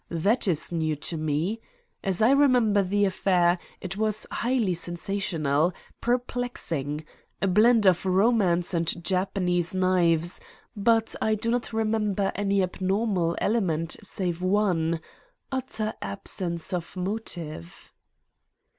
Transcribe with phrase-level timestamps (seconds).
[0.09, 1.61] "That is new to me.
[2.03, 7.05] As I remember the affair, it was highly sensational, perplexing
[7.39, 10.41] a blend of romance and Japanese knives
[10.75, 15.01] but I do not remember any abnormal element save one,
[15.51, 17.93] utter absence of motive."